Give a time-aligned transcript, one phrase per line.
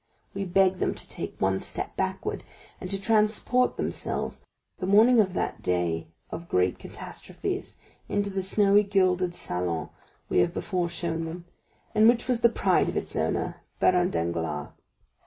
[0.33, 2.43] We beg them to take one step backward,
[2.79, 4.43] and to transport themselves,
[4.79, 7.77] the morning of that day of great catastrophes,
[8.09, 9.89] into the showy, gilded salon
[10.27, 11.45] we have before shown them,
[11.93, 14.69] and which was the pride of its owner, Baron Danglars.